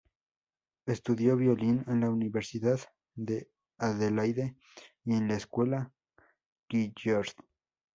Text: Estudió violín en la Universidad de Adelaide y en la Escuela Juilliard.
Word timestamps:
Estudió 0.87 1.37
violín 1.37 1.83
en 1.87 1.99
la 1.99 2.09
Universidad 2.09 2.79
de 3.13 3.51
Adelaide 3.77 4.57
y 5.05 5.13
en 5.13 5.27
la 5.27 5.35
Escuela 5.35 5.91
Juilliard. 6.71 7.35